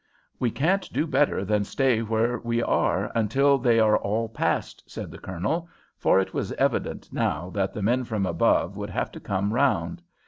"We 0.39 0.49
can't 0.49 0.91
do 0.91 1.05
better 1.05 1.45
than 1.45 1.63
stay 1.63 2.01
where 2.01 2.39
we 2.39 2.63
are 2.63 3.11
until 3.13 3.59
they 3.59 3.79
are 3.79 3.99
all 3.99 4.29
past," 4.29 4.81
said 4.89 5.11
the 5.11 5.19
Colonel, 5.19 5.69
for 5.95 6.19
it 6.19 6.33
was 6.33 6.51
evident 6.53 7.13
now 7.13 7.51
that 7.51 7.71
the 7.71 7.83
men 7.83 8.03
from 8.05 8.25
above 8.25 8.75
would 8.75 8.89
have 8.89 9.11
to 9.11 9.19
come 9.19 9.53
round. 9.53 10.01